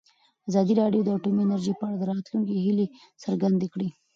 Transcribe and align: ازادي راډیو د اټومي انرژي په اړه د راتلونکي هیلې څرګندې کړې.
ازادي 0.49 0.73
راډیو 0.81 1.01
د 1.03 1.09
اټومي 1.17 1.41
انرژي 1.43 1.73
په 1.77 1.83
اړه 1.87 1.97
د 1.99 2.03
راتلونکي 2.11 2.55
هیلې 2.65 2.87
څرګندې 3.23 3.67
کړې. 3.73 3.89